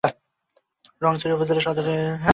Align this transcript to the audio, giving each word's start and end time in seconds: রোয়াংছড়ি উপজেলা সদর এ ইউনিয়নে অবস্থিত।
রোয়াংছড়ি 1.01 1.33
উপজেলা 1.33 1.61
সদর 1.61 1.85
এ 1.85 1.95
ইউনিয়নে 1.95 2.09
অবস্থিত। 2.09 2.27